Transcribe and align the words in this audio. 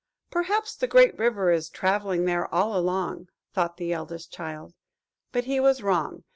"Perhaps 0.31 0.75
the 0.75 0.87
great 0.87 1.15
river 1.19 1.51
is 1.51 1.69
travelling 1.69 2.25
there 2.25 2.51
all 2.51 2.75
along," 2.75 3.29
thought 3.53 3.77
the 3.77 3.93
eldest 3.93 4.33
child. 4.33 4.73
But 5.31 5.43
he 5.43 5.59
was 5.59 5.83
wrong. 5.83 6.23